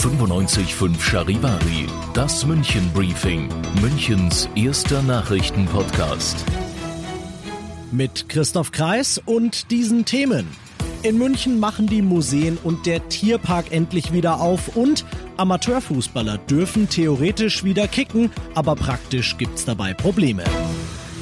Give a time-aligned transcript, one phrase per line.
[0.00, 3.50] 95.5 Charivari, das München Briefing,
[3.82, 6.42] Münchens erster Nachrichtenpodcast.
[7.92, 10.48] Mit Christoph Kreis und diesen Themen.
[11.02, 15.04] In München machen die Museen und der Tierpark endlich wieder auf und
[15.36, 20.44] Amateurfußballer dürfen theoretisch wieder kicken, aber praktisch gibt's dabei Probleme.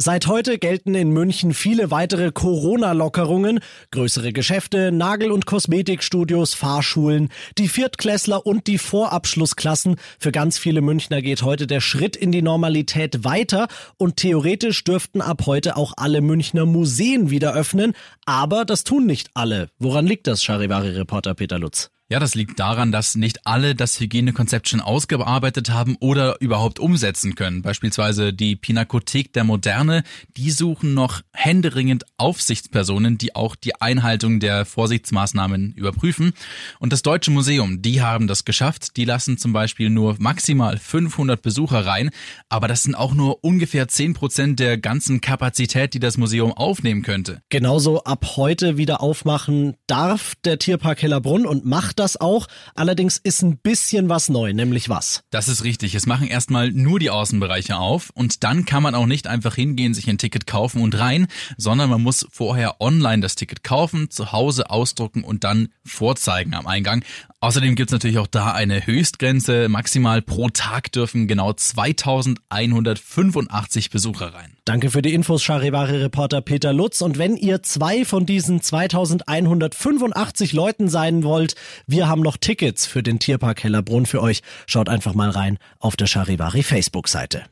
[0.00, 3.58] Seit heute gelten in München viele weitere Corona-Lockerungen.
[3.90, 9.96] Größere Geschäfte, Nagel- und Kosmetikstudios, Fahrschulen, die Viertklässler und die Vorabschlussklassen.
[10.20, 15.20] Für ganz viele Münchner geht heute der Schritt in die Normalität weiter und theoretisch dürften
[15.20, 17.94] ab heute auch alle Münchner Museen wieder öffnen.
[18.24, 19.68] Aber das tun nicht alle.
[19.80, 21.90] Woran liegt das, Charivari-Reporter Peter Lutz?
[22.10, 27.34] Ja, das liegt daran, dass nicht alle das Hygienekonzept schon ausgearbeitet haben oder überhaupt umsetzen
[27.34, 27.60] können.
[27.60, 30.02] Beispielsweise die Pinakothek der Moderne,
[30.34, 36.32] die suchen noch händeringend Aufsichtspersonen, die auch die Einhaltung der Vorsichtsmaßnahmen überprüfen.
[36.78, 38.96] Und das Deutsche Museum, die haben das geschafft.
[38.96, 42.08] Die lassen zum Beispiel nur maximal 500 Besucher rein,
[42.48, 47.02] aber das sind auch nur ungefähr 10 Prozent der ganzen Kapazität, die das Museum aufnehmen
[47.02, 47.42] könnte.
[47.50, 52.46] Genauso ab heute wieder aufmachen darf der Tierpark Hellerbrunn und macht das auch.
[52.74, 55.22] Allerdings ist ein bisschen was neu, nämlich was?
[55.30, 55.94] Das ist richtig.
[55.94, 59.94] Es machen erstmal nur die Außenbereiche auf und dann kann man auch nicht einfach hingehen,
[59.94, 64.32] sich ein Ticket kaufen und rein, sondern man muss vorher online das Ticket kaufen, zu
[64.32, 67.04] Hause ausdrucken und dann vorzeigen am Eingang.
[67.40, 69.68] Außerdem gibt's natürlich auch da eine Höchstgrenze.
[69.68, 74.56] Maximal pro Tag dürfen genau 2185 Besucher rein.
[74.64, 77.00] Danke für die Infos, Charivari-Reporter Peter Lutz.
[77.00, 81.54] Und wenn ihr zwei von diesen 2185 Leuten sein wollt,
[81.86, 84.42] wir haben noch Tickets für den Tierpark Hellerbrunn für euch.
[84.66, 87.44] Schaut einfach mal rein auf der Charivari Facebook-Seite.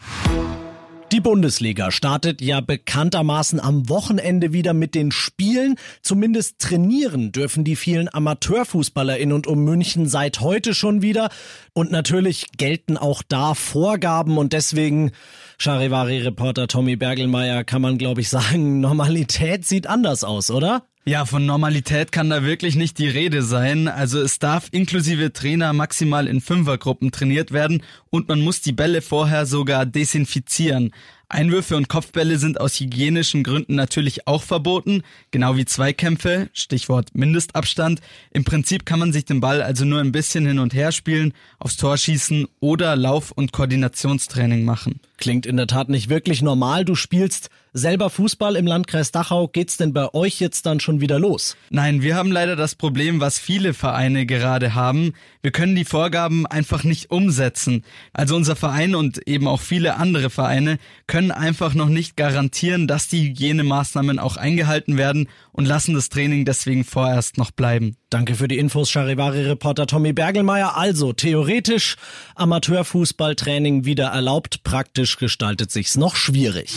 [1.12, 5.76] Die Bundesliga startet ja bekanntermaßen am Wochenende wieder mit den Spielen.
[6.02, 11.28] Zumindest trainieren dürfen die vielen Amateurfußballer in und um München seit heute schon wieder.
[11.74, 15.12] Und natürlich gelten auch da Vorgaben und deswegen,
[15.58, 20.82] Charivari-Reporter Tommy Bergelmeier, kann man glaube ich sagen, Normalität sieht anders aus, oder?
[21.08, 23.86] Ja, von Normalität kann da wirklich nicht die Rede sein.
[23.86, 29.02] Also es darf inklusive Trainer maximal in Fünfergruppen trainiert werden und man muss die Bälle
[29.02, 30.92] vorher sogar desinfizieren.
[31.28, 38.00] Einwürfe und Kopfbälle sind aus hygienischen Gründen natürlich auch verboten, genau wie Zweikämpfe, Stichwort Mindestabstand.
[38.30, 41.32] Im Prinzip kann man sich den Ball also nur ein bisschen hin und her spielen,
[41.58, 45.00] aufs Tor schießen oder Lauf- und Koordinationstraining machen.
[45.18, 46.84] Klingt in der Tat nicht wirklich normal.
[46.84, 49.48] Du spielst selber Fußball im Landkreis Dachau.
[49.48, 51.56] Geht's denn bei euch jetzt dann schon wieder los?
[51.70, 55.12] Nein, wir haben leider das Problem, was viele Vereine gerade haben.
[55.42, 57.84] Wir können die Vorgaben einfach nicht umsetzen.
[58.12, 60.78] Also unser Verein und eben auch viele andere Vereine
[61.16, 66.44] können einfach noch nicht garantieren, dass die Hygienemaßnahmen auch eingehalten werden und lassen das Training
[66.44, 67.96] deswegen vorerst noch bleiben.
[68.10, 70.76] Danke für die Infos, Charivari-Reporter Tommy Bergelmeier.
[70.76, 71.96] Also theoretisch
[72.34, 76.74] Amateurfußballtraining wieder erlaubt, praktisch gestaltet sich's noch schwierig.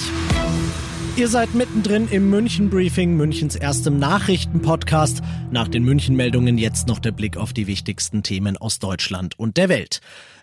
[1.17, 5.21] Ihr seid mittendrin im München Briefing, Münchens erstem Nachrichtenpodcast.
[5.51, 9.57] Nach den München Meldungen jetzt noch der Blick auf die wichtigsten Themen aus Deutschland und
[9.57, 9.99] der Welt.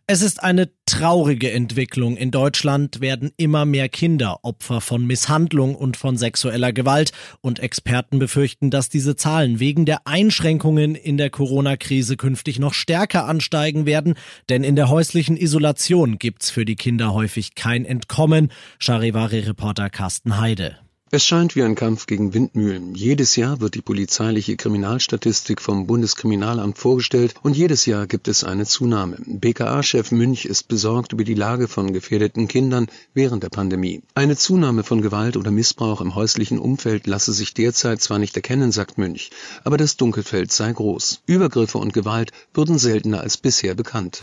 [0.09, 2.17] Es ist eine traurige Entwicklung.
[2.17, 7.11] In Deutschland werden immer mehr Kinder Opfer von Misshandlung und von sexueller Gewalt
[7.41, 13.27] und Experten befürchten, dass diese Zahlen wegen der Einschränkungen in der Corona-Krise künftig noch stärker
[13.27, 14.15] ansteigen werden,
[14.49, 18.53] denn in der häuslichen Isolation gibt's für die Kinder häufig kein Entkommen.
[18.79, 20.86] Charivari-Reporter Carsten Heide.
[21.13, 22.97] Es scheint wie ein Kampf gegen Windmühlen.
[22.97, 28.67] Jedes Jahr wird die polizeiliche Kriminalstatistik vom Bundeskriminalamt vorgestellt und jedes Jahr gibt es eine
[28.67, 29.19] Zunahme.
[29.25, 34.03] BKA-Chef Münch ist besorgt über die Lage von gefährdeten Kindern während der Pandemie.
[34.15, 38.73] Eine Zunahme von Gewalt oder Missbrauch im häuslichen Umfeld lasse sich derzeit zwar nicht erkennen,
[38.73, 39.31] sagt Münch,
[39.63, 41.21] aber das Dunkelfeld sei groß.
[41.27, 44.23] Übergriffe und Gewalt würden seltener als bisher bekannt.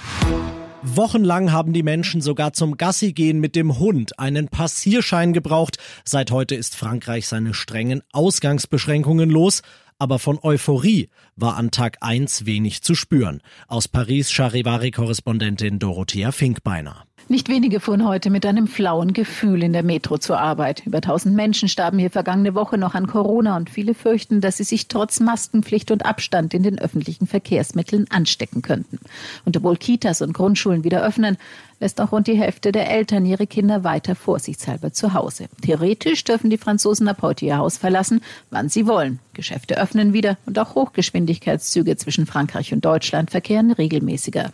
[0.86, 5.78] Wochenlang haben die Menschen sogar zum Gassigehen mit dem Hund einen Passierschein gebraucht.
[6.04, 9.62] Seit heute ist Frankreich seine strengen Ausgangsbeschränkungen los.
[10.04, 11.08] Aber von Euphorie
[11.38, 13.40] war an Tag 1 wenig zu spüren.
[13.70, 17.06] Aus Paris Charivari-Korrespondentin Dorothea Finkbeiner.
[17.30, 20.86] Nicht wenige fuhren heute mit einem flauen Gefühl in der Metro zur Arbeit.
[20.86, 24.66] Über 1000 Menschen starben hier vergangene Woche noch an Corona und viele fürchten, dass sie
[24.66, 29.00] sich trotz Maskenpflicht und Abstand in den öffentlichen Verkehrsmitteln anstecken könnten.
[29.46, 31.38] Und obwohl Kitas und Grundschulen wieder öffnen,
[31.84, 35.48] lässt auch rund die Hälfte der Eltern ihre Kinder weiter vorsichtshalber zu Hause.
[35.62, 39.20] Theoretisch dürfen die Franzosen ab heute ihr Haus verlassen, wann sie wollen.
[39.34, 44.52] Geschäfte öffnen wieder und auch Hochgeschwindigkeitszüge zwischen Frankreich und Deutschland verkehren regelmäßiger.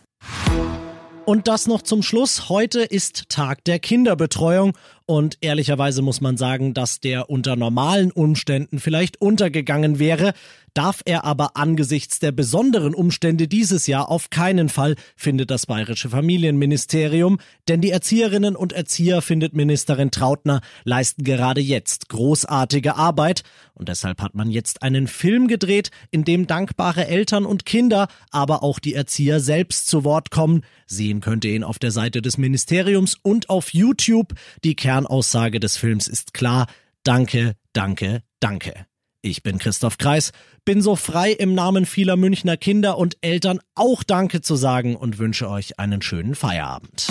[1.25, 2.49] Und das noch zum Schluss.
[2.49, 4.73] Heute ist Tag der Kinderbetreuung
[5.05, 10.33] und ehrlicherweise muss man sagen, dass der unter normalen Umständen vielleicht untergegangen wäre
[10.73, 16.09] darf er aber angesichts der besonderen Umstände dieses Jahr auf keinen Fall, findet das bayerische
[16.09, 23.43] Familienministerium, denn die Erzieherinnen und Erzieher, findet Ministerin Trautner, leisten gerade jetzt großartige Arbeit
[23.79, 28.61] und deshalb hat man jetzt einen Film gedreht, in dem dankbare Eltern und Kinder, aber
[28.61, 30.63] auch die Erzieher selbst zu Wort kommen.
[30.85, 34.33] Sehen könnt ihr ihn auf der Seite des Ministeriums und auf YouTube.
[34.63, 36.67] Die Kernaussage des Films ist klar.
[37.03, 38.88] Danke, danke, danke.
[39.21, 40.31] Ich bin Christoph Kreis,
[40.63, 45.19] bin so frei im Namen vieler Münchner Kinder und Eltern auch Danke zu sagen und
[45.19, 47.07] wünsche euch einen schönen Feierabend.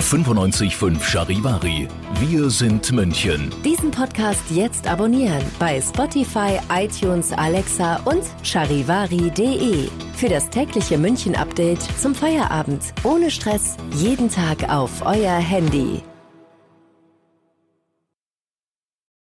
[0.00, 1.88] 95.5 Charivari.
[2.20, 3.50] Wir sind München.
[3.64, 9.88] Diesen Podcast jetzt abonnieren bei Spotify, iTunes, Alexa und charivari.de.
[10.14, 12.82] Für das tägliche München-Update zum Feierabend.
[13.02, 16.02] Ohne Stress, jeden Tag auf euer Handy.